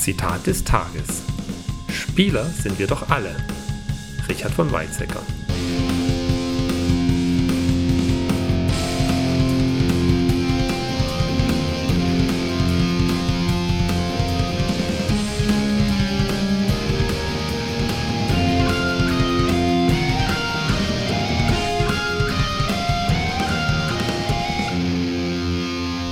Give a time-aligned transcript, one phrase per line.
[0.00, 1.22] Zitat des Tages.
[1.92, 3.36] Spieler sind wir doch alle.
[4.28, 5.20] Richard von Weizsäcker.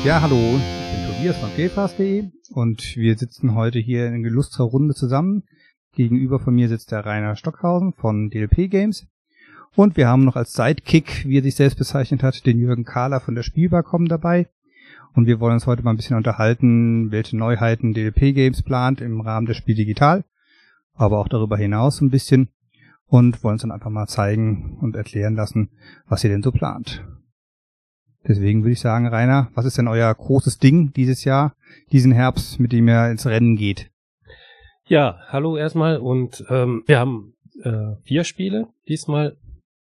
[0.05, 4.93] Ja, hallo, ich bin Tobias von Pelfast.de und wir sitzen heute hier in illustrer Runde
[4.93, 5.45] zusammen.
[5.95, 9.07] Gegenüber von mir sitzt der Rainer Stockhausen von DLP Games
[9.77, 13.21] und wir haben noch als Sidekick, wie er sich selbst bezeichnet hat, den Jürgen Kahler
[13.21, 14.49] von der Spielbarcom dabei.
[15.15, 19.21] Und wir wollen uns heute mal ein bisschen unterhalten, welche Neuheiten DLP Games plant im
[19.21, 20.25] Rahmen des Spiel Digital,
[20.95, 22.49] aber auch darüber hinaus ein bisschen
[23.07, 25.71] und wollen uns dann einfach mal zeigen und erklären lassen,
[26.09, 27.05] was ihr denn so plant.
[28.29, 31.55] Deswegen würde ich sagen, Rainer, was ist denn euer großes Ding dieses Jahr,
[31.91, 33.91] diesen Herbst, mit dem ihr ins Rennen geht?
[34.87, 39.37] Ja, hallo erstmal und ähm, wir haben äh, vier Spiele diesmal.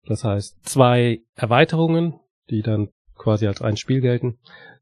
[0.05, 2.13] Das heißt zwei Erweiterungen,
[2.49, 4.37] die dann quasi als ein Spiel gelten.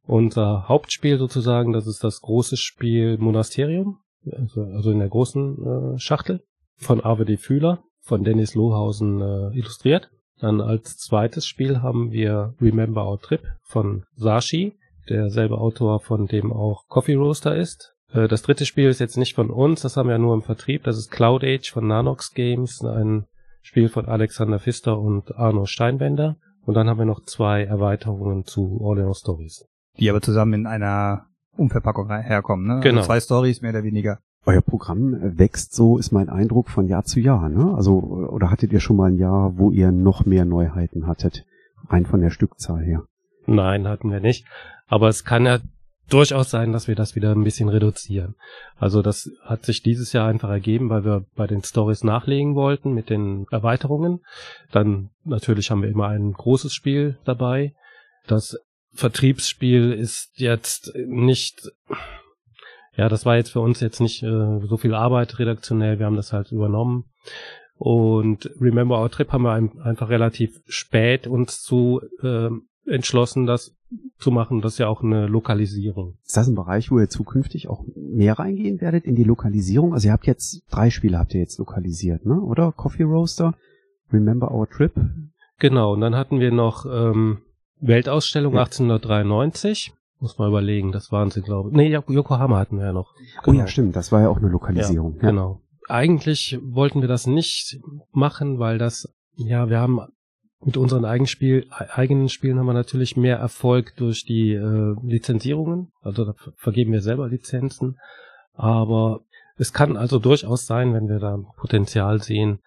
[0.06, 3.98] Unser Hauptspiel sozusagen, das ist das große Spiel Monasterium,
[4.32, 6.44] also, also in der großen äh, Schachtel
[6.78, 10.12] von AWD Fühler, von Dennis Lohausen äh, illustriert.
[10.40, 14.74] Dann als zweites Spiel haben wir Remember Our Trip von Sashi,
[15.10, 17.94] derselbe Autor, von dem auch Coffee Roaster ist.
[18.12, 20.84] Äh, das dritte Spiel ist jetzt nicht von uns, das haben wir nur im Vertrieb.
[20.84, 23.26] Das ist Cloud Age von Nanox Games, ein
[23.62, 26.38] Spiel von Alexander Pfister und Arno Steinbender.
[26.66, 29.66] Und dann haben wir noch zwei Erweiterungen zu Orleans Stories.
[30.00, 32.82] Die aber zusammen in einer Umverpackung herkommen, ne?
[32.82, 32.98] Genau.
[32.98, 34.20] Also zwei Stories mehr oder weniger.
[34.46, 37.74] Euer Programm wächst so, ist mein Eindruck von Jahr zu Jahr, ne?
[37.76, 41.46] Also, oder hattet ihr schon mal ein Jahr, wo ihr noch mehr Neuheiten hattet?
[41.90, 43.04] Rein von der Stückzahl her.
[43.48, 44.46] Nein, hatten wir nicht.
[44.88, 45.60] Aber es kann ja
[46.10, 48.36] durchaus sein, dass wir das wieder ein bisschen reduzieren.
[48.78, 52.94] Also das hat sich dieses Jahr einfach ergeben, weil wir bei den Stories nachlegen wollten
[52.94, 54.20] mit den Erweiterungen.
[54.72, 57.74] Dann natürlich haben wir immer ein großes Spiel dabei.
[58.28, 58.58] Das
[58.94, 61.72] Vertriebsspiel ist jetzt nicht,
[62.96, 66.00] ja, das war jetzt für uns jetzt nicht äh, so viel Arbeit redaktionell.
[66.00, 67.06] Wir haben das halt übernommen.
[67.78, 72.50] Und Remember Our Trip haben wir ein, einfach relativ spät uns zu äh,
[72.88, 73.76] entschlossen, das
[74.18, 74.62] zu machen.
[74.62, 76.18] Das ist ja auch eine Lokalisierung.
[76.26, 79.94] Ist das ein Bereich, wo ihr zukünftig auch mehr reingehen werdet in die Lokalisierung?
[79.94, 82.40] Also ihr habt jetzt drei Spiele habt ihr jetzt lokalisiert, ne?
[82.40, 83.56] Oder Coffee Roaster,
[84.12, 84.94] Remember Our Trip.
[85.60, 87.40] Genau, und dann hatten wir noch ähm,
[87.80, 88.62] Weltausstellung Ja.
[88.62, 89.94] 1893.
[90.26, 91.76] Muss mal überlegen, das waren sie, glaube ich.
[91.76, 93.14] Nee, Yoko- Yokohama hatten wir ja noch.
[93.46, 95.20] Oh ja, stimmt, das war ja auch eine Ja, Lokalisierung.
[95.20, 95.62] genau.
[95.88, 97.80] Eigentlich wollten wir das nicht
[98.12, 100.00] machen, weil das, ja, wir haben
[100.64, 105.92] mit unseren eigenen, Spiel, eigenen Spielen haben wir natürlich mehr Erfolg durch die äh, Lizenzierungen.
[106.02, 108.00] Also da ver- vergeben wir selber Lizenzen.
[108.54, 109.20] Aber
[109.58, 112.62] es kann also durchaus sein, wenn wir da Potenzial sehen.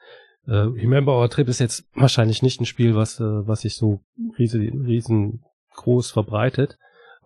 [0.47, 3.99] Äh, Remember Our Trip ist jetzt wahrscheinlich nicht ein Spiel, was, äh, was sich so
[4.39, 6.79] riesen, riesengroß verbreitet.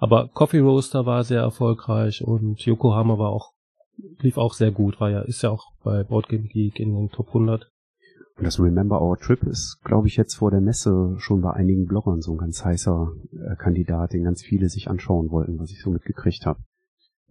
[0.03, 3.53] Aber Coffee Roaster war sehr erfolgreich und Yokohama war auch
[4.19, 7.29] lief auch sehr gut, war ja, ist ja auch bei Boardgame Geek in den Top
[7.29, 7.71] 100.
[8.37, 11.87] Und das Remember Our Trip ist, glaube ich, jetzt vor der Messe schon bei einigen
[11.87, 15.81] Bloggern so ein ganz heißer äh, Kandidat, den ganz viele sich anschauen wollten, was ich
[15.81, 16.59] so mitgekriegt habe.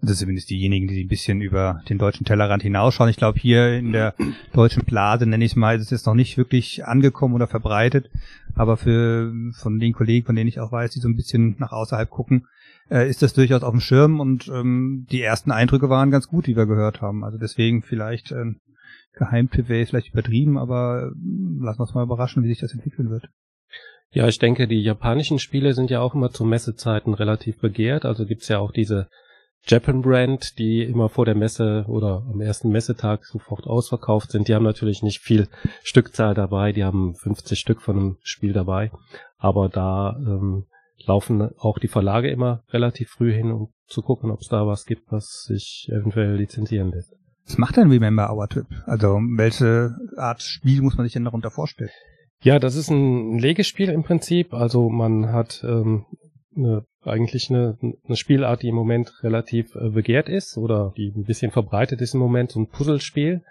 [0.02, 3.10] Sind zumindest diejenigen, die ein bisschen über den deutschen Tellerrand hinausschauen.
[3.10, 4.16] Ich glaube, hier in der
[4.52, 8.10] deutschen Blase, nenne ich es mal, ist es jetzt noch nicht wirklich angekommen oder verbreitet.
[8.56, 11.72] Aber für von den Kollegen, von denen ich auch weiß, die so ein bisschen nach
[11.72, 12.48] außerhalb gucken,
[12.90, 16.48] äh, ist das durchaus auf dem Schirm und ähm, die ersten Eindrücke waren ganz gut,
[16.48, 17.24] die wir gehört haben.
[17.24, 18.60] Also deswegen vielleicht ähm,
[19.14, 23.10] Geheimtipp wäre vielleicht übertrieben, aber ähm, lassen wir uns mal überraschen, wie sich das entwickeln
[23.10, 23.30] wird.
[24.14, 28.04] Ja, ich denke, die japanischen Spiele sind ja auch immer zu Messezeiten relativ begehrt.
[28.04, 29.08] Also gibt's ja auch diese
[29.66, 34.48] Japan Brand, die immer vor der Messe oder am ersten Messetag sofort ausverkauft sind.
[34.48, 35.48] Die haben natürlich nicht viel
[35.84, 38.92] Stückzahl dabei, die haben 50 Stück von einem Spiel dabei.
[39.38, 40.66] Aber da ähm,
[41.06, 44.86] laufen auch die Verlage immer relativ früh hin, um zu gucken, ob es da was
[44.86, 47.14] gibt, was sich eventuell lizenzieren lässt.
[47.46, 48.68] Was macht denn Remember Our Trip?
[48.86, 51.90] Also welche Art Spiel muss man sich denn darunter vorstellen?
[52.44, 54.54] Ja, das ist ein Legespiel im Prinzip.
[54.54, 56.06] Also man hat ähm,
[56.56, 61.24] eine, eigentlich eine, eine Spielart, die im Moment relativ äh, begehrt ist oder die ein
[61.24, 63.44] bisschen verbreitet ist im Moment, so ein Puzzlespiel.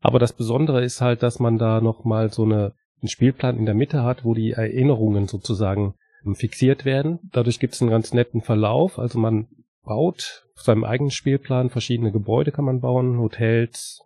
[0.00, 3.74] Aber das Besondere ist halt, dass man da nochmal so eine, einen Spielplan in der
[3.74, 5.94] Mitte hat, wo die Erinnerungen sozusagen
[6.24, 7.20] ähm, fixiert werden.
[7.32, 8.98] Dadurch gibt es einen ganz netten Verlauf.
[8.98, 9.46] Also man
[9.84, 14.02] baut auf seinem eigenen Spielplan verschiedene Gebäude kann man bauen, Hotels,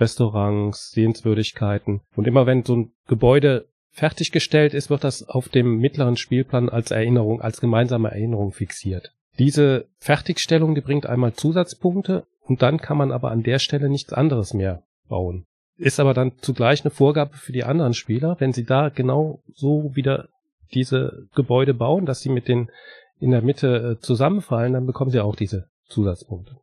[0.00, 2.00] Restaurants, Sehenswürdigkeiten.
[2.16, 6.90] Und immer wenn so ein Gebäude fertiggestellt ist, wird das auf dem mittleren Spielplan als
[6.90, 9.12] Erinnerung, als gemeinsame Erinnerung fixiert.
[9.38, 14.12] Diese Fertigstellung, die bringt einmal Zusatzpunkte und dann kann man aber an der Stelle nichts
[14.12, 15.44] anderes mehr bauen.
[15.78, 19.94] Ist aber dann zugleich eine Vorgabe für die anderen Spieler, wenn sie da genau so
[19.94, 20.28] wieder
[20.74, 22.70] diese Gebäude bauen, dass sie mit den
[23.20, 26.56] in der Mitte äh, zusammenfallen, dann bekommen sie auch diese Zusatzpunkte.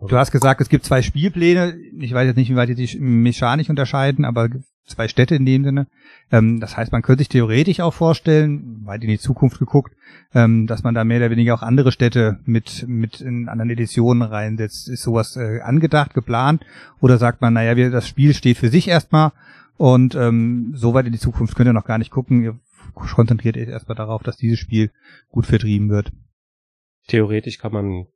[0.00, 1.76] Du hast gesagt, es gibt zwei Spielpläne.
[1.98, 4.48] Ich weiß jetzt nicht, wie weit die sich mechanisch unterscheiden, aber
[4.88, 5.86] zwei Städte in dem Sinne.
[6.30, 9.94] Ähm, das heißt, man könnte sich theoretisch auch vorstellen, weit in die Zukunft geguckt,
[10.34, 14.22] ähm, dass man da mehr oder weniger auch andere Städte mit, mit in anderen Editionen
[14.22, 14.88] reinsetzt.
[14.88, 16.64] Ist sowas äh, angedacht, geplant?
[17.00, 19.32] Oder sagt man, naja, wir, das Spiel steht für sich erstmal
[19.76, 22.42] und ähm, so weit in die Zukunft könnt ihr noch gar nicht gucken.
[22.42, 22.58] Ihr
[22.94, 24.90] konzentriert euch erstmal darauf, dass dieses Spiel
[25.30, 26.10] gut vertrieben wird.
[27.06, 28.06] Theoretisch kann man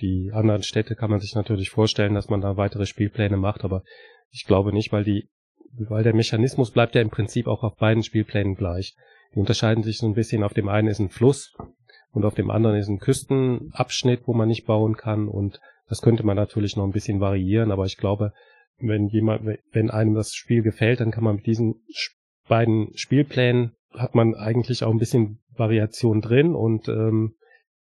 [0.00, 3.82] die anderen Städte kann man sich natürlich vorstellen, dass man da weitere Spielpläne macht, aber
[4.30, 5.28] ich glaube nicht, weil die,
[5.72, 8.94] weil der Mechanismus bleibt ja im Prinzip auch auf beiden Spielplänen gleich.
[9.34, 10.42] Die unterscheiden sich so ein bisschen.
[10.42, 11.54] Auf dem einen ist ein Fluss
[12.12, 16.24] und auf dem anderen ist ein Küstenabschnitt, wo man nicht bauen kann und das könnte
[16.24, 18.32] man natürlich noch ein bisschen variieren, aber ich glaube,
[18.78, 21.82] wenn jemand, wenn einem das Spiel gefällt, dann kann man mit diesen
[22.48, 27.34] beiden Spielplänen hat man eigentlich auch ein bisschen Variation drin und ähm,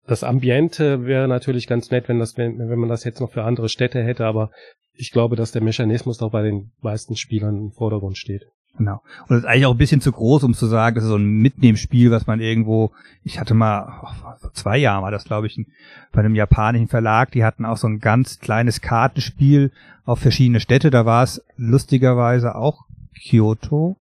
[0.07, 3.45] das Ambiente wäre natürlich ganz nett, wenn das, wenn, wenn man das jetzt noch für
[3.45, 4.51] andere Städte hätte, aber
[4.93, 8.47] ich glaube, dass der Mechanismus auch bei den meisten Spielern im Vordergrund steht.
[8.77, 9.03] Genau.
[9.23, 11.17] Und das ist eigentlich auch ein bisschen zu groß, um zu sagen, das ist so
[11.17, 12.91] ein Mitnehmspiel, was man irgendwo,
[13.23, 15.65] ich hatte mal, oh, vor zwei Jahren war das, glaube ich,
[16.13, 19.71] bei einem japanischen Verlag, die hatten auch so ein ganz kleines Kartenspiel
[20.05, 22.85] auf verschiedene Städte, da war es lustigerweise auch
[23.29, 23.97] Kyoto,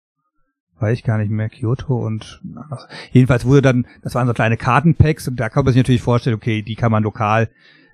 [0.82, 2.42] weiß ich gar nicht mehr, Kyoto und
[3.12, 6.36] jedenfalls wurde dann, das waren so kleine Kartenpacks und da kann man sich natürlich vorstellen,
[6.36, 7.48] okay, die kann man lokal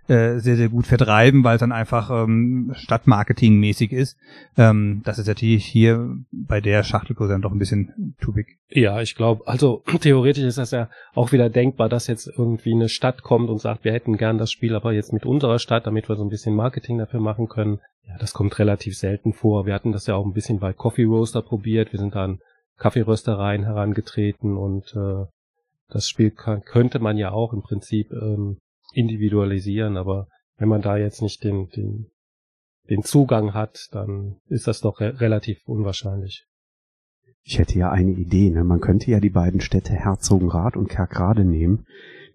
[0.08, 4.16] äh, sehr, sehr gut vertreiben, weil es dann einfach ähm, Stadtmarketing-mäßig ist.
[4.56, 8.56] Ähm, das ist natürlich hier bei der Schachtelgröße dann doch ein bisschen too big.
[8.70, 12.88] Ja, ich glaube, also theoretisch ist das ja auch wieder denkbar, dass jetzt irgendwie eine
[12.88, 16.08] Stadt kommt und sagt, wir hätten gern das Spiel aber jetzt mit unserer Stadt, damit
[16.08, 17.80] wir so ein bisschen Marketing dafür machen können.
[18.06, 19.66] Ja, das kommt relativ selten vor.
[19.66, 21.92] Wir hatten das ja auch ein bisschen bei Coffee Roaster probiert.
[21.92, 22.38] Wir sind dann
[22.78, 25.26] Kaffeeröstereien herangetreten und äh,
[25.88, 28.58] das Spiel kann, könnte man ja auch im Prinzip ähm,
[28.92, 32.10] individualisieren, aber wenn man da jetzt nicht den, den,
[32.88, 36.46] den Zugang hat, dann ist das doch re relativ unwahrscheinlich.
[37.42, 38.64] Ich hätte ja eine Idee, ne?
[38.64, 41.86] Man könnte ja die beiden Städte Herzogenrath und Kerkrade nehmen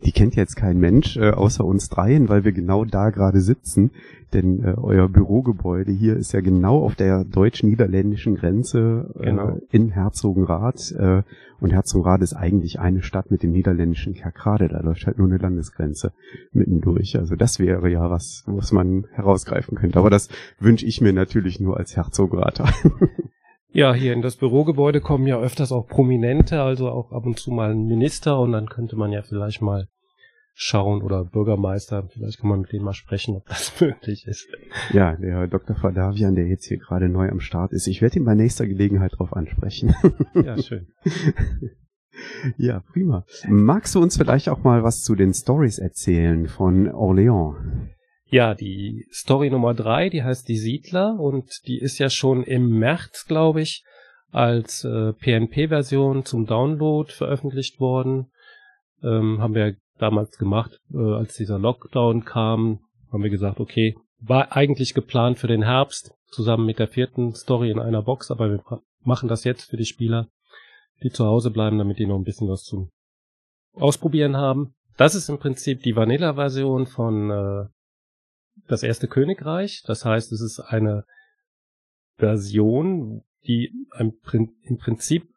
[0.05, 3.91] die kennt jetzt kein Mensch, äh, außer uns dreien, weil wir genau da gerade sitzen.
[4.33, 9.59] Denn äh, euer Bürogebäude hier ist ja genau auf der deutsch-niederländischen Grenze äh, genau.
[9.69, 10.91] in Herzogenrath.
[10.91, 11.21] Äh,
[11.59, 14.67] und Herzogenrath ist eigentlich eine Stadt mit dem niederländischen Kerkrade.
[14.67, 16.11] Da läuft halt nur eine Landesgrenze
[16.51, 17.17] mittendurch.
[17.17, 19.99] Also das wäre ja was, was man herausgreifen könnte.
[19.99, 20.29] Aber das
[20.59, 22.67] wünsche ich mir natürlich nur als Herzogenrather.
[23.73, 27.49] Ja, hier in das Bürogebäude kommen ja öfters auch Prominente, also auch ab und zu
[27.49, 29.87] mal ein Minister und dann könnte man ja vielleicht mal
[30.53, 34.47] schauen oder Bürgermeister, vielleicht kann man mit denen mal sprechen, ob das möglich ist.
[34.91, 35.75] Ja, der Dr.
[35.75, 39.13] Fadavian, der jetzt hier gerade neu am Start ist, ich werde ihn bei nächster Gelegenheit
[39.17, 39.95] drauf ansprechen.
[40.35, 40.87] Ja, schön.
[42.57, 43.25] ja, prima.
[43.47, 47.55] Magst du uns vielleicht auch mal was zu den Stories erzählen von Orléans?
[48.33, 52.79] Ja, die Story Nummer drei, die heißt Die Siedler und die ist ja schon im
[52.79, 53.83] März, glaube ich,
[54.31, 58.31] als äh, PNP-Version zum Download veröffentlicht worden.
[59.03, 62.79] Ähm, haben wir damals gemacht, äh, als dieser Lockdown kam,
[63.11, 67.69] haben wir gesagt, okay, war eigentlich geplant für den Herbst, zusammen mit der vierten Story
[67.69, 68.63] in einer Box, aber wir
[69.03, 70.27] machen das jetzt für die Spieler,
[71.03, 72.89] die zu Hause bleiben, damit die noch ein bisschen was zum
[73.75, 74.73] Ausprobieren haben.
[74.97, 77.65] Das ist im Prinzip die Vanilla-Version von äh,
[78.67, 79.83] das erste Königreich.
[79.85, 81.05] Das heißt, es ist eine
[82.17, 85.27] Version, die im Prinzip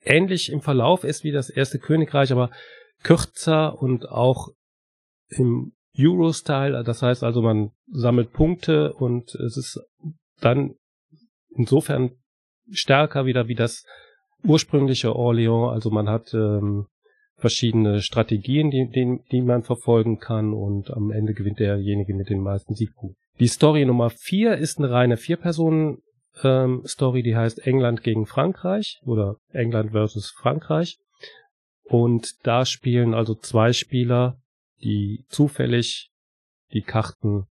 [0.00, 2.50] ähnlich im Verlauf ist wie das erste Königreich, aber
[3.02, 4.48] kürzer und auch
[5.28, 6.82] im Euro-Style.
[6.84, 9.80] Das heißt also, man sammelt Punkte und es ist
[10.40, 10.74] dann
[11.50, 12.12] insofern
[12.70, 13.84] stärker wieder wie das
[14.42, 15.70] ursprüngliche Orléans.
[15.70, 16.86] Also man hat ähm,
[17.42, 22.40] verschiedene Strategien, die, die, die man verfolgen kann und am Ende gewinnt derjenige mit den
[22.40, 23.16] meisten Siegpunkten.
[23.40, 29.36] Die Story Nummer vier ist eine reine Vier-Personen-Story, ähm, die heißt England gegen Frankreich oder
[29.50, 30.98] England versus Frankreich.
[31.82, 34.38] Und da spielen also zwei Spieler,
[34.82, 36.10] die zufällig
[36.72, 37.46] die Karten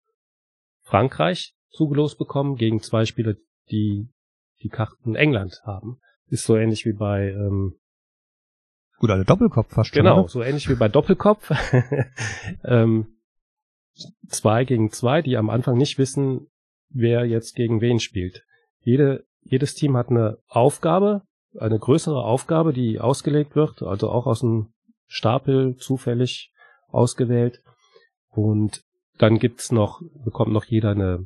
[0.84, 3.36] Frankreich zugelost bekommen, gegen zwei Spieler,
[3.70, 4.08] die
[4.64, 5.98] die Karten England haben.
[6.30, 7.76] Ist so ähnlich wie bei ähm,
[9.02, 10.04] Gut, alle Doppelkopf fast schon.
[10.04, 11.52] Genau, so ähnlich wie bei Doppelkopf.
[12.64, 13.18] ähm,
[14.28, 16.52] zwei gegen zwei, die am Anfang nicht wissen,
[16.90, 18.44] wer jetzt gegen wen spielt.
[18.82, 21.24] Jede, jedes Team hat eine Aufgabe,
[21.58, 24.72] eine größere Aufgabe, die ausgelegt wird, also auch aus dem
[25.08, 26.52] Stapel zufällig
[26.90, 27.64] ausgewählt.
[28.30, 28.84] Und
[29.18, 31.26] dann gibt's noch, bekommt noch jeder eine,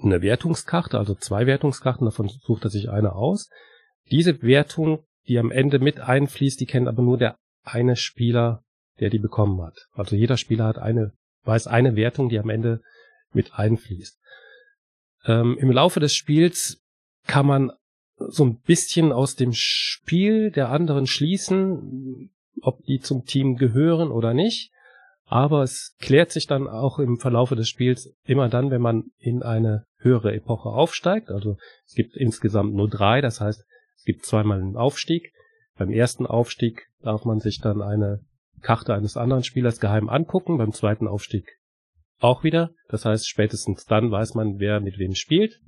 [0.00, 3.50] eine Wertungskarte, also zwei Wertungskarten, davon sucht er sich eine aus.
[4.12, 8.62] Diese Wertung, die am Ende mit einfließt, die kennt aber nur der eine Spieler,
[9.00, 9.88] der die bekommen hat.
[9.92, 11.12] Also jeder Spieler hat eine,
[11.44, 12.80] weiß eine Wertung, die am Ende
[13.32, 14.18] mit einfließt.
[15.26, 16.82] Ähm, Im Laufe des Spiels
[17.26, 17.72] kann man
[18.16, 22.30] so ein bisschen aus dem Spiel der anderen schließen,
[22.62, 24.72] ob die zum Team gehören oder nicht.
[25.26, 29.42] Aber es klärt sich dann auch im Verlaufe des Spiels immer dann, wenn man in
[29.42, 31.30] eine höhere Epoche aufsteigt.
[31.30, 33.64] Also es gibt insgesamt nur drei, das heißt,
[34.06, 35.32] gibt zweimal einen Aufstieg.
[35.76, 38.20] Beim ersten Aufstieg darf man sich dann eine
[38.62, 41.58] Karte eines anderen Spielers geheim angucken, beim zweiten Aufstieg
[42.18, 42.70] auch wieder.
[42.88, 45.60] Das heißt, spätestens dann weiß man, wer mit wem spielt.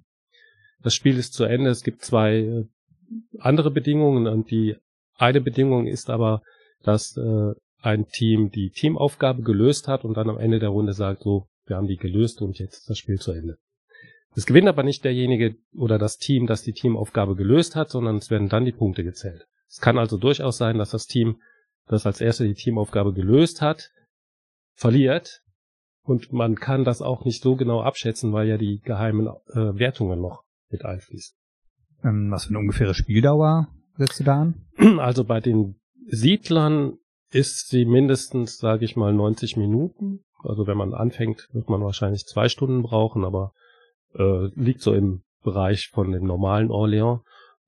[0.83, 1.69] Das Spiel ist zu Ende.
[1.69, 2.65] Es gibt zwei äh,
[3.39, 4.77] andere Bedingungen und die
[5.17, 6.43] eine Bedingung ist aber,
[6.83, 11.23] dass äh, ein Team die Teamaufgabe gelöst hat und dann am Ende der Runde sagt,
[11.23, 13.59] so, wir haben die gelöst und jetzt ist das Spiel zu Ende.
[14.35, 18.31] Es gewinnt aber nicht derjenige oder das Team, das die Teamaufgabe gelöst hat, sondern es
[18.31, 19.47] werden dann die Punkte gezählt.
[19.69, 21.41] Es kann also durchaus sein, dass das Team,
[21.87, 23.91] das als erste die Teamaufgabe gelöst hat,
[24.75, 25.43] verliert.
[26.03, 30.21] Und man kann das auch nicht so genau abschätzen, weil ja die geheimen äh, Wertungen
[30.21, 31.37] noch mit einfließen.
[32.05, 34.67] Ähm, was für eine ungefähre Spieldauer setzt du da an?
[34.99, 36.99] Also bei den Siedlern
[37.31, 40.21] ist sie mindestens, sage ich mal, 90 Minuten.
[40.43, 43.53] Also wenn man anfängt, wird man wahrscheinlich zwei Stunden brauchen, aber
[44.15, 47.21] äh, liegt so im Bereich von dem normalen Orléans.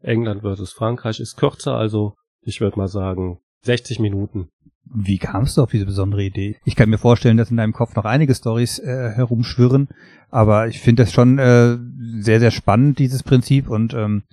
[0.03, 4.49] England versus Frankreich ist kürzer, also ich würde mal sagen 60 Minuten.
[4.93, 6.57] Wie kamst du auf diese besondere Idee?
[6.65, 9.89] Ich kann mir vorstellen, dass in deinem Kopf noch einige Stories äh, herumschwirren,
[10.31, 11.77] aber ich finde das schon äh,
[12.21, 14.25] sehr, sehr spannend, dieses Prinzip und ähm,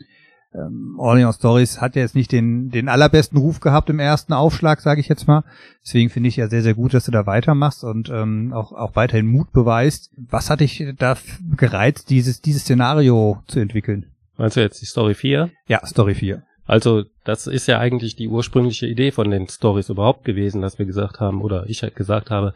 [0.53, 4.81] ähm, Orleans Stories hat ja jetzt nicht den, den allerbesten Ruf gehabt im ersten Aufschlag,
[4.81, 5.43] sage ich jetzt mal.
[5.83, 8.95] Deswegen finde ich ja sehr, sehr gut, dass du da weitermachst und ähm, auch, auch
[8.95, 10.11] weiterhin Mut beweist.
[10.15, 11.17] Was hat dich da
[11.55, 14.05] gereizt, dieses, dieses Szenario zu entwickeln?
[14.37, 15.49] Meinst du jetzt die Story 4?
[15.67, 16.43] Ja, Story 4.
[16.65, 20.85] Also, das ist ja eigentlich die ursprüngliche Idee von den Stories überhaupt gewesen, dass wir
[20.85, 22.53] gesagt haben, oder ich halt gesagt habe,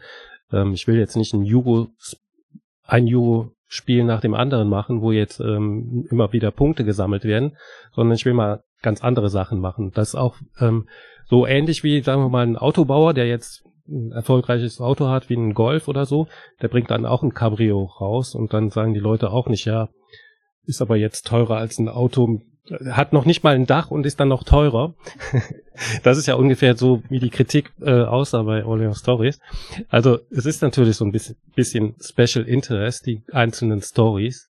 [0.52, 1.88] ähm, ich will jetzt nicht ein Euro,
[2.86, 7.56] ein Euro Spiel nach dem anderen machen, wo jetzt ähm, immer wieder Punkte gesammelt werden,
[7.94, 9.92] sondern ich will mal ganz andere Sachen machen.
[9.94, 10.88] Das ist auch ähm,
[11.24, 15.36] so ähnlich wie, sagen wir mal, ein Autobauer, der jetzt ein erfolgreiches Auto hat, wie
[15.36, 16.28] ein Golf oder so,
[16.60, 19.88] der bringt dann auch ein Cabrio raus und dann sagen die Leute auch nicht, ja,
[20.66, 24.20] ist aber jetzt teurer als ein Auto hat noch nicht mal ein Dach und ist
[24.20, 24.94] dann noch teurer.
[26.02, 29.40] das ist ja ungefähr so, wie die Kritik äh, aussah bei All Your Stories.
[29.88, 34.48] Also es ist natürlich so ein bisschen, bisschen Special Interest, die einzelnen Stories.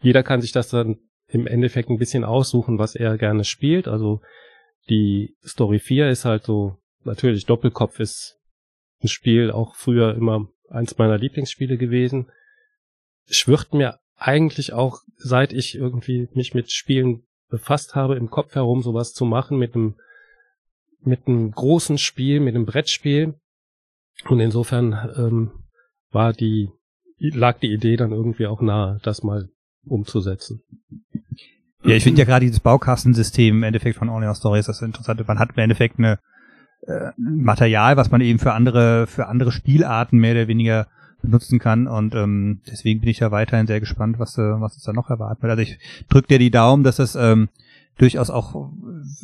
[0.00, 0.98] Jeder kann sich das dann
[1.28, 3.88] im Endeffekt ein bisschen aussuchen, was er gerne spielt.
[3.88, 4.20] Also
[4.88, 8.38] die Story 4 ist halt so, natürlich Doppelkopf ist
[9.02, 12.30] ein Spiel, auch früher immer eins meiner Lieblingsspiele gewesen.
[13.28, 17.24] Schwirrt mir eigentlich auch, seit ich irgendwie mich mit Spielen
[17.54, 19.94] befasst habe, im Kopf herum sowas zu machen mit einem,
[21.00, 23.34] mit einem großen Spiel, mit einem Brettspiel.
[24.28, 25.52] Und insofern ähm,
[26.10, 26.70] war die,
[27.18, 29.50] lag die Idee dann irgendwie auch nahe, das mal
[29.86, 30.62] umzusetzen.
[31.84, 35.24] Ja, ich finde ja gerade dieses Baukastensystem im Endeffekt von Only Stories das Interessante.
[35.24, 36.18] Man hat im Endeffekt eine
[36.86, 40.88] äh, Material, was man eben für andere für andere Spielarten mehr oder weniger
[41.24, 44.84] benutzen kann und ähm, deswegen bin ich ja weiterhin sehr gespannt, was, äh, was uns
[44.84, 45.50] da noch erwarten wird.
[45.50, 45.78] Also ich
[46.08, 47.48] drücke dir die Daumen, dass es ähm,
[47.98, 48.70] durchaus auch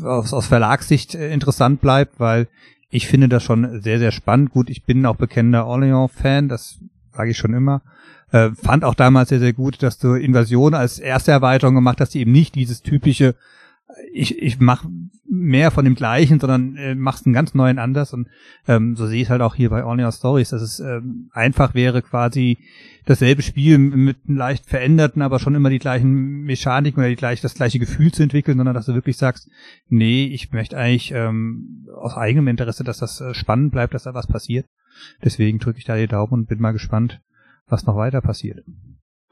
[0.02, 2.49] aus, aus Verlagssicht äh, interessant bleibt, weil
[2.90, 4.50] ich finde das schon sehr, sehr spannend.
[4.50, 6.78] Gut, ich bin auch bekennender Orleans-Fan, das
[7.12, 7.83] sage ich schon immer.
[8.33, 12.14] Äh, fand auch damals sehr, sehr gut, dass du Invasion als erste Erweiterung gemacht hast,
[12.14, 13.35] die eben nicht dieses typische
[14.12, 14.88] ich, ich mache
[15.28, 18.28] mehr von dem gleichen, sondern äh, machst einen ganz neuen anders und
[18.66, 21.75] ähm, so sehe ich halt auch hier bei All Your Stories, dass es ähm, einfach
[21.75, 22.59] wäre quasi
[23.07, 27.40] dasselbe Spiel mit einem leicht veränderten, aber schon immer die gleichen Mechaniken oder die gleich,
[27.40, 29.49] das gleiche Gefühl zu entwickeln, sondern dass du wirklich sagst,
[29.88, 34.14] nee, ich möchte eigentlich ähm, aus eigenem Interesse, dass das äh, spannend bleibt, dass da
[34.14, 34.66] was passiert.
[35.25, 37.21] Deswegen drücke ich da die Daumen und bin mal gespannt,
[37.66, 38.64] was noch weiter passiert.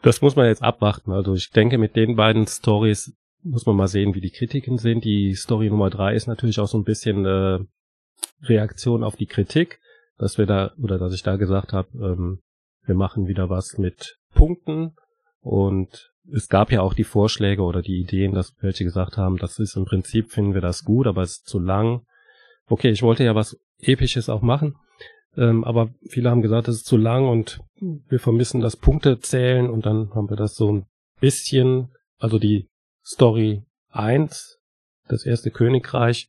[0.03, 1.11] Das muss man jetzt abwarten.
[1.11, 3.17] Also ich denke, mit den beiden Stories
[3.49, 5.05] muss man mal sehen, wie die Kritiken sind.
[5.05, 7.59] Die Story Nummer drei ist natürlich auch so ein bisschen äh,
[8.43, 9.81] Reaktion auf die Kritik,
[10.19, 12.41] dass wir da, oder dass ich da gesagt habe, ähm,
[12.85, 14.95] wir machen wieder was mit Punkten
[15.41, 19.59] und es gab ja auch die Vorschläge oder die Ideen, dass welche gesagt haben, das
[19.59, 22.03] ist im Prinzip, finden wir das gut, aber es ist zu lang.
[22.67, 24.77] Okay, ich wollte ja was Episches auch machen,
[25.37, 29.87] ähm, aber viele haben gesagt, es ist zu lang und wir vermissen das Punktezählen und
[29.87, 30.87] dann haben wir das so ein
[31.21, 31.89] bisschen,
[32.19, 32.69] also die
[33.09, 34.59] Story 1,
[35.09, 36.29] das erste Königreich,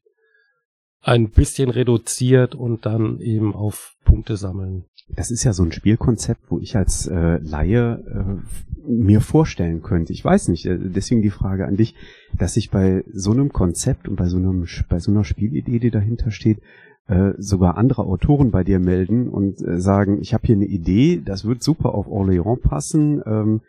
[1.02, 6.42] ein bisschen reduziert und dann eben auf Punkte sammeln das ist ja so ein Spielkonzept,
[6.50, 10.14] wo ich als äh, Laie äh, mir vorstellen könnte.
[10.14, 11.96] Ich weiß nicht, äh, deswegen die Frage an dich,
[12.38, 15.92] dass sich bei so einem Konzept und bei so einem bei so einer Spielidee, die
[15.92, 16.60] dahinter steht,
[17.08, 21.22] äh, sogar andere Autoren bei dir melden und äh, sagen, ich habe hier eine Idee,
[21.24, 23.22] das wird super auf Orléans passen.
[23.26, 23.62] Ähm,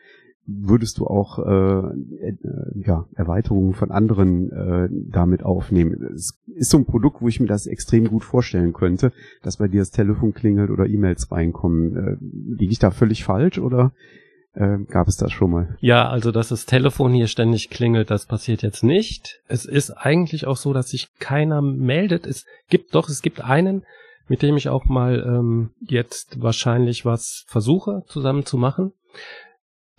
[0.58, 1.88] würdest du auch äh,
[2.28, 2.34] äh,
[2.84, 6.10] ja, Erweiterungen von anderen äh, damit aufnehmen?
[6.14, 9.68] Es ist so ein Produkt, wo ich mir das extrem gut vorstellen könnte, dass bei
[9.68, 11.96] dir das Telefon klingelt oder E-Mails reinkommen.
[11.96, 12.16] Äh,
[12.58, 13.92] liege ich da völlig falsch oder
[14.54, 15.76] äh, gab es das schon mal?
[15.80, 19.40] Ja, also dass das Telefon hier ständig klingelt, das passiert jetzt nicht.
[19.46, 22.26] Es ist eigentlich auch so, dass sich keiner meldet.
[22.26, 23.84] Es gibt doch, es gibt einen,
[24.28, 28.92] mit dem ich auch mal ähm, jetzt wahrscheinlich was versuche zusammen zu machen.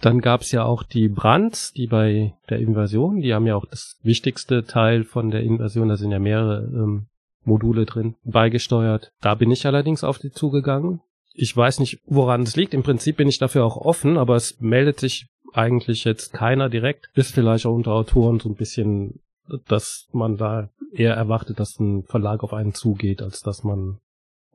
[0.02, 3.66] Dann gab es ja auch die Brands, die bei der Invasion, die haben ja auch
[3.66, 7.08] das wichtigste Teil von der Invasion, da sind ja mehrere ähm,
[7.44, 9.12] Module drin, beigesteuert.
[9.22, 11.02] Da bin ich allerdings auf die zugegangen.
[11.34, 12.74] Ich weiß nicht, woran es liegt.
[12.74, 17.10] Im Prinzip bin ich dafür auch offen, aber es meldet sich eigentlich jetzt keiner direkt.
[17.14, 19.22] Ist vielleicht auch unter Autoren so ein bisschen,
[19.68, 24.00] dass man da eher erwartet, dass ein Verlag auf einen zugeht, als dass man,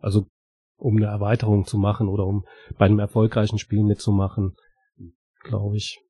[0.00, 0.26] also
[0.76, 2.44] um eine Erweiterung zu machen oder um
[2.78, 4.54] bei einem erfolgreichen Spiel mitzumachen,
[5.46, 6.00] glaube ich.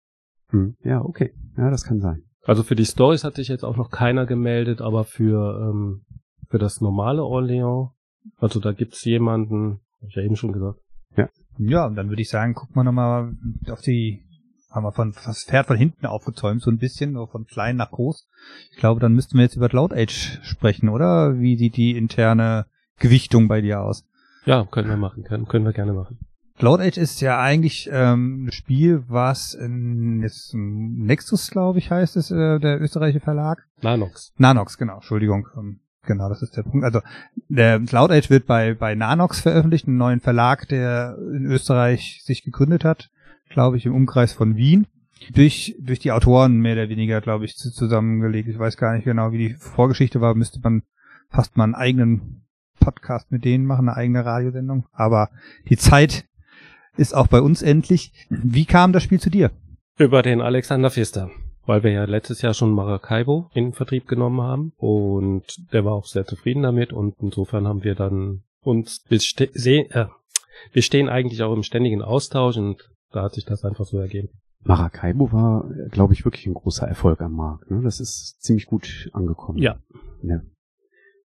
[0.50, 0.76] Hm.
[0.82, 1.32] Ja, okay.
[1.56, 2.22] Ja, das kann sein.
[2.44, 6.02] Also für die Stories hat sich jetzt auch noch keiner gemeldet, aber für, ähm,
[6.48, 7.90] für das normale Orléans,
[8.36, 10.80] also da gibt's jemanden, hab ich ja eben schon gesagt.
[11.16, 11.28] Ja.
[11.58, 13.32] Ja, und dann würde ich sagen, gucken wir nochmal
[13.68, 14.22] auf die,
[14.70, 17.90] haben wir von, das Pferd von hinten aufgezäumt, so ein bisschen, nur von klein nach
[17.90, 18.28] groß.
[18.70, 21.38] Ich glaube, dann müssten wir jetzt über Cloud Age sprechen, oder?
[21.40, 22.66] Wie sieht die interne
[22.98, 24.04] Gewichtung bei dir aus?
[24.44, 26.18] Ja, können wir machen, können, können wir gerne machen.
[26.58, 32.16] Cloud Age ist ja eigentlich ähm, ein Spiel, was in, jetzt Nexus, glaube ich, heißt
[32.16, 33.66] es, äh, der österreichische Verlag.
[33.82, 34.32] Nanox.
[34.38, 35.48] Nanox, genau, Entschuldigung.
[35.56, 36.84] Ähm, genau, das ist der Punkt.
[36.84, 37.00] Also
[37.48, 42.42] der Cloud Age wird bei, bei Nanox veröffentlicht, einem neuen Verlag, der in Österreich sich
[42.42, 43.10] gegründet hat,
[43.50, 44.86] glaube ich, im Umkreis von Wien.
[45.32, 48.48] Durch, durch die Autoren mehr oder weniger, glaube ich, zusammengelegt.
[48.48, 50.82] Ich weiß gar nicht genau, wie die Vorgeschichte war, müsste man
[51.30, 52.46] fast mal einen eigenen
[52.80, 54.86] Podcast mit denen machen, eine eigene Radiosendung.
[54.92, 55.30] Aber
[55.68, 56.26] die Zeit
[56.96, 58.12] ist auch bei uns endlich.
[58.28, 59.50] Wie kam das Spiel zu dir?
[59.98, 61.30] Über den Alexander Pfister,
[61.64, 66.06] weil wir ja letztes Jahr schon Maracaibo in Vertrieb genommen haben und der war auch
[66.06, 70.06] sehr zufrieden damit und insofern haben wir dann uns wir, ste äh,
[70.72, 74.28] wir stehen eigentlich auch im ständigen Austausch und da hat sich das einfach so ergeben.
[74.64, 77.70] Maracaibo war, glaube ich, wirklich ein großer Erfolg am Markt.
[77.70, 77.82] Ne?
[77.82, 79.58] Das ist ziemlich gut angekommen.
[79.58, 79.78] Ja.
[80.22, 80.40] ja.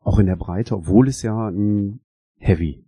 [0.01, 2.01] Auch in der Breite, obwohl es ja ein
[2.37, 2.85] Heavy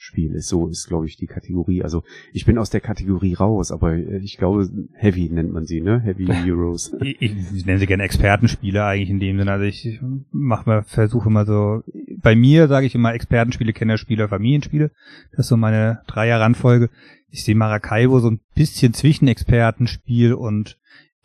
[0.00, 0.48] Spiel ist.
[0.48, 1.82] So ist, glaube ich, die Kategorie.
[1.82, 5.80] Also ich bin aus der Kategorie raus, aber äh, ich glaube, Heavy nennt man sie,
[5.80, 6.00] ne?
[6.00, 6.94] Heavy Heroes.
[7.00, 9.50] ich, ich nenne sie gerne Expertenspiele eigentlich in dem Sinne.
[9.50, 11.82] Also ich mache mal, versuche immer so,
[12.22, 14.92] bei mir sage ich immer Expertenspiele, Kennerspiele, Familienspiele.
[15.32, 16.90] Das ist so meine Dreier-Randfolge.
[17.30, 20.78] Ich sehe Maracaibo so ein bisschen zwischen Expertenspiel und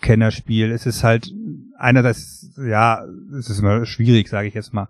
[0.04, 0.72] Kennerspiel.
[0.72, 1.34] Es ist halt
[1.80, 3.04] einerseits, ja,
[3.38, 4.88] es ist immer schwierig, sage ich jetzt mal.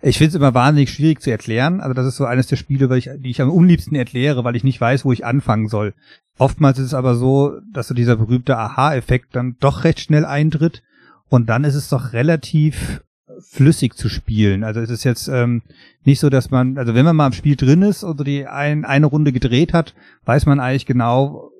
[0.00, 1.80] Ich finde es immer wahnsinnig schwierig zu erklären.
[1.80, 4.56] Also das ist so eines der Spiele, weil ich, die ich am unliebsten erkläre, weil
[4.56, 5.92] ich nicht weiß, wo ich anfangen soll.
[6.38, 10.82] Oftmals ist es aber so, dass so dieser berühmte Aha-Effekt dann doch recht schnell eintritt
[11.28, 13.02] und dann ist es doch relativ
[13.40, 14.64] flüssig zu spielen.
[14.64, 15.62] Also es ist jetzt ähm,
[16.04, 18.84] nicht so, dass man, also wenn man mal im Spiel drin ist so die ein,
[18.84, 19.94] eine Runde gedreht hat,
[20.24, 21.51] weiß man eigentlich genau,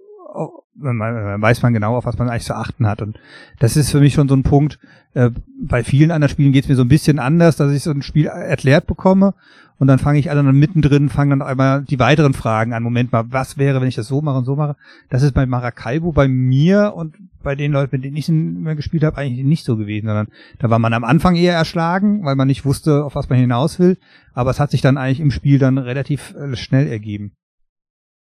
[0.74, 3.02] weiß man genau, auf was man eigentlich zu achten hat.
[3.02, 3.18] Und
[3.58, 4.78] das ist für mich schon so ein Punkt.
[5.14, 7.90] Äh, bei vielen anderen Spielen geht es mir so ein bisschen anders, dass ich so
[7.90, 9.34] ein Spiel erklärt bekomme
[9.82, 12.84] und dann fange ich an dann mittendrin, fangen dann einmal die weiteren Fragen an.
[12.84, 14.76] Moment mal, was wäre, wenn ich das so mache und so mache?
[15.10, 19.02] Das ist bei Maracaibo bei mir und bei den Leuten, mit denen ich immer gespielt
[19.02, 20.28] habe, eigentlich nicht so gewesen, sondern
[20.60, 23.80] da war man am Anfang eher erschlagen, weil man nicht wusste, auf was man hinaus
[23.80, 23.98] will.
[24.34, 27.32] Aber es hat sich dann eigentlich im Spiel dann relativ äh, schnell ergeben.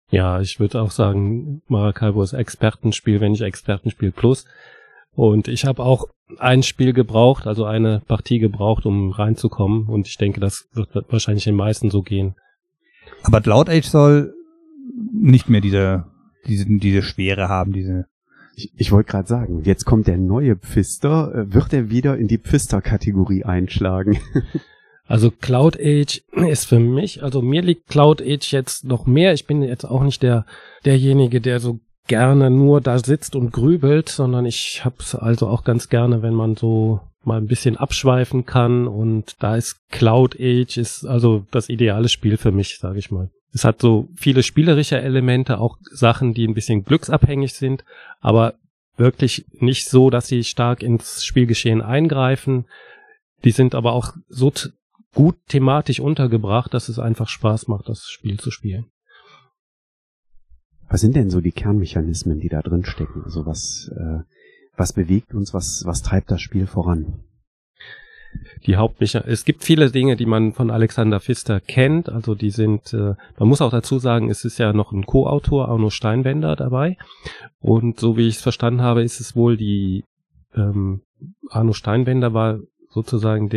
[0.09, 4.45] Ja, ich würde auch sagen, Maracaibo ist Expertenspiel, wenn nicht Expertenspiel plus.
[5.13, 9.87] Und ich habe auch ein Spiel gebraucht, also eine Partie gebraucht, um reinzukommen.
[9.87, 12.35] Und ich denke, das wird wahrscheinlich den meisten so gehen.
[13.23, 14.33] Aber Cloud Age soll
[15.13, 16.05] nicht mehr diese,
[16.47, 18.05] diese, diese Schwere haben, diese.
[18.55, 21.33] Ich, ich wollte gerade sagen, jetzt kommt der neue Pfister.
[21.33, 24.19] Äh, wird er wieder in die Pfister-Kategorie einschlagen?
[25.09, 29.33] Also Cloud Age ist für mich, also mir liegt Cloud Age jetzt noch mehr.
[29.33, 30.45] Ich bin jetzt auch nicht der
[30.85, 35.89] derjenige, der so gerne nur da sitzt und grübelt, sondern ich hab's also auch ganz
[35.89, 41.05] gerne, wenn man so mal ein bisschen abschweifen kann und da ist Cloud Age ist
[41.05, 43.29] also das ideale Spiel für mich, sage ich mal.
[43.51, 47.83] Es hat so viele spielerische Elemente, auch Sachen, die ein bisschen glücksabhängig sind,
[48.21, 48.53] aber
[48.95, 52.65] wirklich nicht so, dass sie stark ins Spielgeschehen eingreifen.
[53.43, 54.51] Die sind aber auch so
[55.13, 58.85] gut thematisch untergebracht, dass es einfach Spaß macht, das Spiel zu spielen.
[60.89, 63.23] Was sind denn so die Kernmechanismen, die da drin stecken?
[63.23, 64.23] Also was, äh,
[64.75, 67.23] was bewegt uns, was, was treibt das Spiel voran?
[68.65, 69.33] die Hauptmechanismen.
[69.33, 72.09] Es gibt viele Dinge, die man von Alexander Pfister kennt.
[72.09, 75.69] Also die sind, äh, man muss auch dazu sagen, es ist ja noch ein Co-Autor,
[75.69, 76.97] Arno Steinwender dabei.
[77.59, 80.03] Und so wie ich es verstanden habe, ist es wohl die
[80.55, 81.01] ähm,
[81.49, 83.49] Arno Steinwender war sozusagen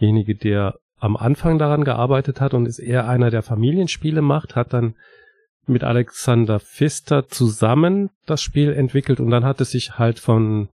[0.00, 4.72] derjenige, der am Anfang daran gearbeitet hat und ist eher einer, der Familienspiele macht, hat
[4.72, 4.94] dann
[5.66, 10.68] mit Alexander Pfister zusammen das Spiel entwickelt und dann hat es sich halt von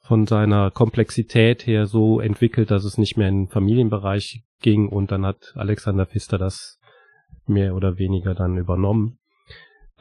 [0.00, 5.10] von seiner Komplexität her so entwickelt, dass es nicht mehr in den Familienbereich ging und
[5.10, 6.78] dann hat Alexander Pfister das
[7.46, 9.18] mehr oder weniger dann übernommen.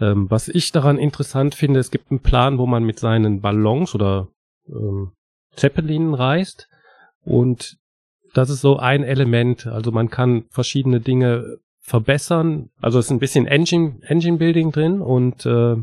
[0.02, 3.96] Ähm, was ich daran interessant finde, es gibt einen Plan, wo man mit seinen Ballons
[3.96, 4.28] oder
[4.68, 5.14] ähm,
[5.56, 6.68] Zeppelinen reist
[7.24, 7.78] und
[8.34, 9.68] das ist so ein Element.
[9.68, 12.70] Also man kann verschiedene Dinge verbessern.
[12.82, 15.76] Also es ist ein bisschen Engine, Engine Building drin und äh,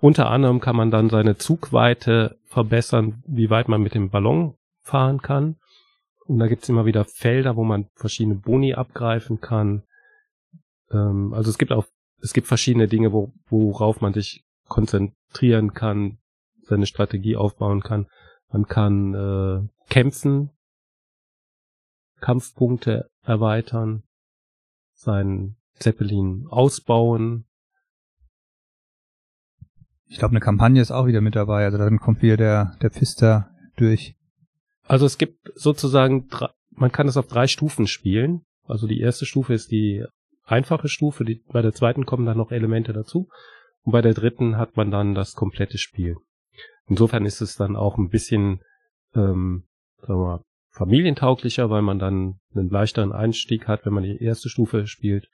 [0.00, 5.20] unter anderem kann man dann seine Zugweite verbessern, wie weit man mit dem Ballon fahren
[5.20, 5.56] kann.
[6.26, 9.82] Und da gibt's immer wieder Felder, wo man verschiedene Boni abgreifen kann.
[10.90, 11.86] Ähm, also es gibt auch,
[12.22, 16.18] es gibt verschiedene Dinge, wo, worauf man sich konzentrieren kann,
[16.62, 18.06] seine Strategie aufbauen kann.
[18.52, 20.50] Man kann äh, kämpfen,
[22.20, 24.02] Kampfpunkte erweitern,
[24.94, 27.46] seinen Zeppelin ausbauen,
[30.10, 31.64] Ich glaube, eine Kampagne ist auch wieder mit dabei.
[31.64, 34.16] Also dann kommt wieder der, der Pfister durch.
[34.82, 36.28] Also es gibt sozusagen,
[36.70, 38.42] man kann es auf drei Stufen spielen.
[38.64, 40.04] Also die erste Stufe ist die
[40.44, 43.28] einfache Stufe, die, bei der zweiten kommen dann noch Elemente dazu.
[43.82, 46.16] Und bei der dritten hat man dann das komplette Spiel.
[46.86, 48.62] Insofern ist es dann auch ein bisschen,
[49.14, 49.68] ähm,
[50.00, 54.48] sagen wir mal, familientauglicher, weil man dann einen leichteren Einstieg hat, wenn man die erste
[54.48, 55.28] Stufe spielt.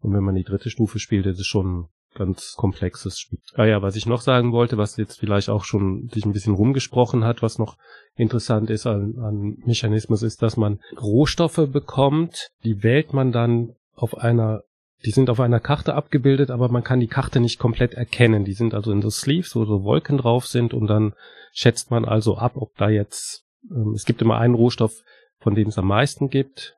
[0.00, 3.38] Und wenn man die dritte Stufe spielt, ist es schon ganz komplexes Spiel.
[3.54, 6.54] Ah ja, was ich noch sagen wollte, was jetzt vielleicht auch schon sich ein bisschen
[6.54, 7.76] rumgesprochen hat, was noch
[8.16, 14.18] interessant ist an, an Mechanismus, ist, dass man Rohstoffe bekommt, die wählt man dann auf
[14.18, 14.62] einer
[15.04, 18.44] die sind auf einer Karte abgebildet, aber man kann die Karte nicht komplett erkennen.
[18.44, 21.14] Die sind also in so Sleeves, wo so Wolken drauf sind und dann
[21.52, 23.46] schätzt man also ab, ob da jetzt,
[23.94, 25.02] es gibt immer einen Rohstoff,
[25.38, 26.76] von dem es am meisten gibt.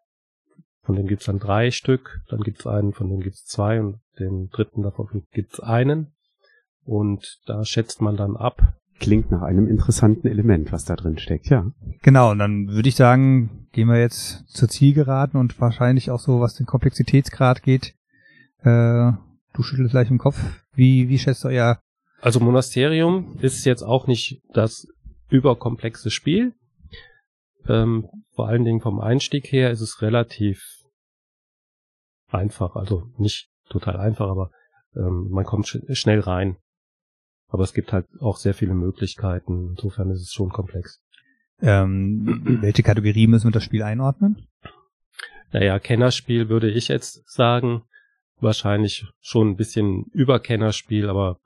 [0.85, 4.49] Von dem gibt's dann drei Stück, dann gibt's einen, von dem gibt's zwei und den
[4.49, 6.13] dritten davon gibt's einen.
[6.85, 8.75] Und da schätzt man dann ab.
[8.99, 11.67] Klingt nach einem interessanten Element, was da drin steckt, ja.
[12.03, 16.41] Genau, und dann würde ich sagen, gehen wir jetzt zur Zielgeraden und wahrscheinlich auch so,
[16.41, 17.95] was den Komplexitätsgrad geht.
[18.63, 19.13] Äh,
[19.55, 20.39] du schüttelst gleich im Kopf.
[20.75, 21.79] Wie, wie schätzt ihr euer
[22.23, 24.87] also Monasterium ist jetzt auch nicht das
[25.29, 26.55] überkomplexe Spiel.
[27.69, 30.63] Ähm, vor allen Dingen vom Einstieg her ist es relativ
[32.29, 32.77] einfach.
[32.77, 34.51] Also nicht total einfach, aber
[34.97, 36.57] ähm, man kommt sch schnell rein.
[37.49, 39.71] Aber es gibt halt auch sehr viele Möglichkeiten.
[39.71, 41.03] Insofern ist es schon komplex.
[41.61, 44.49] Ähm, welche Kategorie müssen wir das Spiel einordnen?
[45.53, 47.83] Naja, Kennerspiel würde ich jetzt sagen.
[48.41, 51.39] Wahrscheinlich schon ein bisschen über Kennerspiel, aber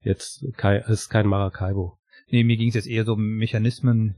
[0.00, 1.98] jetzt kein, ist kein Maracaibo.
[2.30, 4.16] Nee, mir ging es jetzt eher so um Mechanismen,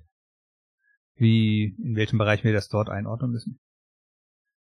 [1.21, 3.59] wie, in welchem Bereich wir das dort einordnen müssen.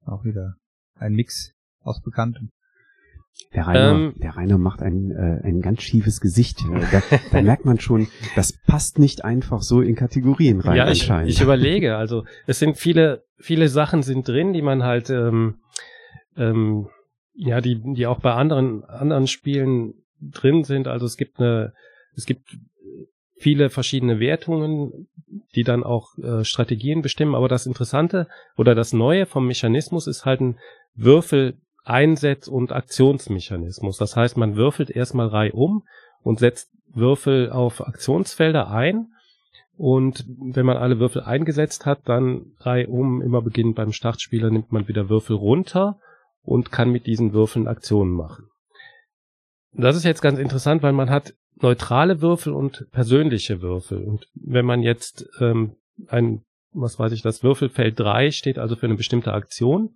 [0.05, 0.57] Auch wieder
[0.97, 2.51] ein Mix aus Bekanntem.
[3.55, 6.61] Der Rainer, ähm, der Rainer macht ein, äh, ein ganz schiefes Gesicht.
[6.91, 11.31] Da, da merkt man schon, das passt nicht einfach so in Kategorien rein ja, anscheinend.
[11.31, 15.57] Ich, ich überlege, also es sind viele, viele Sachen sind drin, die man halt, ähm,
[16.37, 16.89] ähm,
[17.35, 20.87] ja, die, die auch bei anderen, anderen Spielen drin sind.
[20.87, 21.73] Also es gibt eine,
[22.15, 22.57] es gibt
[23.43, 25.09] viele verschiedene Wertungen,
[25.55, 27.35] die dann auch äh, Strategien bestimmen.
[27.35, 30.59] Aber das Interessante oder das Neue vom Mechanismus ist halt ein
[30.95, 33.97] Würfel Einsetz- und Aktionsmechanismus.
[33.97, 35.83] Das heißt, man würfelt erstmal Reihe um
[36.23, 39.09] und setzt Würfel auf Aktionsfelder ein.
[39.77, 44.71] Und wenn man alle Würfel eingesetzt hat, dann Reihe um, immer beginnend beim Startspieler, nimmt
[44.71, 45.99] man wieder Würfel runter
[46.45, 48.47] und kann mit diesen Würfeln Aktionen machen.
[49.73, 54.05] Das ist jetzt ganz interessant, weil man hat neutrale Würfel und persönliche Würfel.
[54.05, 55.77] Und wenn man jetzt ähm,
[56.09, 59.95] ein, was weiß ich, das Würfelfeld 3 steht also für eine bestimmte Aktion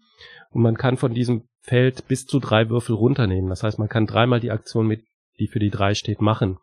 [0.51, 3.51] und man kann von diesem Feld bis zu drei Würfel runternehmen.
[3.51, 5.03] Das heißt, man kann dreimal die Aktion mit,
[5.39, 6.59] die für die 3 steht, machen.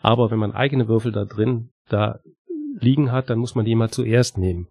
[0.00, 2.20] Aber wenn man eigene Würfel da drin, da
[2.78, 4.68] liegen hat, dann muss man die immer zuerst nehmen.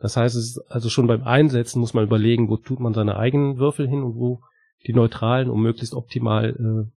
[0.00, 3.16] Das heißt, es ist also schon beim Einsetzen muss man überlegen, wo tut man seine
[3.16, 4.40] eigenen Würfel hin und wo
[4.86, 6.56] die neutralen, um möglichst optimal
[6.88, 6.99] äh,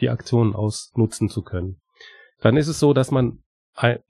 [0.00, 1.80] die Aktionen ausnutzen zu können.
[2.40, 3.40] Dann ist es so, dass man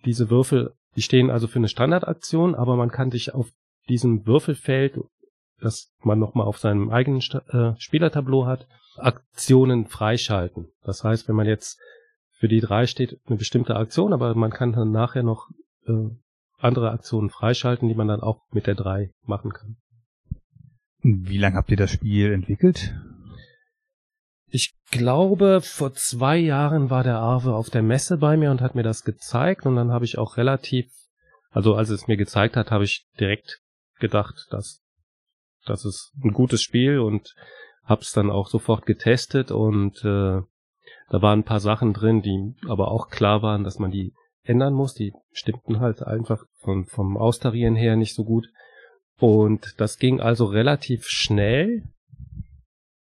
[0.05, 3.51] diese Würfel, die stehen also für eine Standardaktion, aber man kann sich auf
[3.89, 4.99] diesem Würfelfeld
[5.61, 10.69] dass man nochmal auf seinem eigenen äh, Spielertableau hat, Aktionen freischalten.
[10.83, 11.79] Das heißt, wenn man jetzt
[12.33, 15.49] für die drei steht eine bestimmte Aktion, aber man kann dann nachher noch
[15.87, 16.11] äh,
[16.59, 19.77] andere Aktionen freischalten, die man dann auch mit der drei machen kann.
[21.01, 22.95] Wie lange habt ihr das Spiel entwickelt?
[24.51, 28.75] Ich glaube, vor zwei Jahren war der Arve auf der Messe bei mir und hat
[28.75, 30.91] mir das gezeigt und dann habe ich auch relativ,
[31.51, 33.61] also als es mir gezeigt hat, habe ich direkt
[33.99, 34.81] gedacht, dass
[35.67, 37.35] das ist ein gutes Spiel und
[37.85, 40.41] hab's dann auch sofort getestet und äh,
[41.11, 44.75] da waren ein paar Sachen drin, die aber auch klar waren, dass man die ändern
[44.75, 44.95] muss.
[44.95, 48.47] Die stimmten halt einfach von, vom Austarieren her nicht so gut.
[49.19, 51.83] Und das ging also relativ schnell,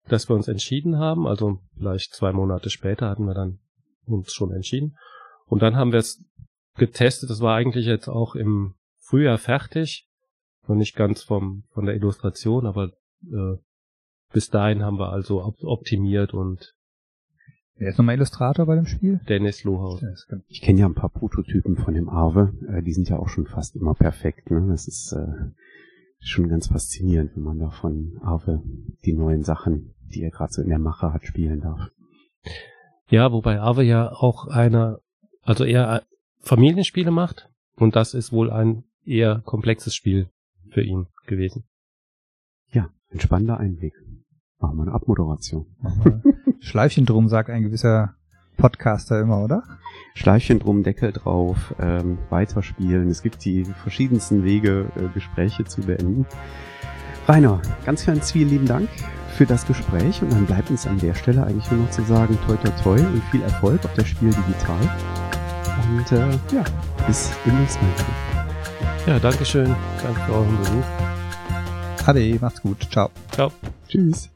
[0.09, 1.27] dass wir uns entschieden haben.
[1.27, 3.59] Also vielleicht zwei Monate später hatten wir dann
[4.05, 4.97] uns schon entschieden.
[5.45, 6.23] Und dann haben wir es
[6.75, 7.29] getestet.
[7.29, 10.07] Das war eigentlich jetzt auch im Frühjahr fertig.
[10.67, 12.91] Noch nicht ganz vom, von der Illustration, aber
[13.23, 13.57] äh,
[14.33, 16.73] bis dahin haben wir also optimiert und
[17.79, 19.19] Wer ist nochmal Illustrator bei dem Spiel?
[19.29, 20.03] Dennis Lohaus.
[20.47, 22.51] Ich kenne ja ein paar Prototypen von dem Arve.
[22.67, 24.49] Äh, die sind ja auch schon fast immer perfekt.
[24.49, 24.65] Ne?
[24.69, 25.51] Das ist äh,
[26.27, 28.61] schon ganz faszinierend, wenn man da von Arve
[29.05, 31.91] die neuen Sachen, die er gerade so in der Mache hat, spielen darf.
[33.09, 34.99] Ja, wobei Arve ja auch eine,
[35.41, 36.03] also eher
[36.39, 37.49] Familienspiele macht.
[37.75, 40.29] Und das ist wohl ein eher komplexes Spiel
[40.69, 41.63] für ihn gewesen.
[42.71, 43.93] Ja, ein spannender Einblick.
[44.59, 45.67] Machen wir eine Abmoderation.
[46.59, 48.16] Schleifchen drum, sagt ein gewisser
[48.57, 49.63] Podcaster immer, oder?
[50.15, 53.09] Schleifchen drum, Deckel drauf, ähm, weiterspielen.
[53.09, 56.25] Es gibt die verschiedensten Wege, äh, Gespräche zu beenden.
[57.27, 58.89] Rainer, ganz ganz vielen lieben Dank
[59.35, 62.37] für das Gespräch und dann bleibt uns an der Stelle eigentlich nur noch zu sagen,
[62.47, 64.79] toi toi toi und viel Erfolg auf das Spiel digital.
[65.89, 66.63] Und äh, ja,
[67.05, 67.91] bis demnächst mal.
[69.05, 69.75] Ja, Dankeschön.
[70.03, 70.83] Danke für euren Besuch.
[72.05, 72.87] Ade, macht's gut.
[72.89, 73.09] Ciao.
[73.31, 73.51] Ciao.
[73.87, 74.29] Tschüss.